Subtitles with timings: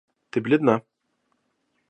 [0.31, 0.77] Ты бледна.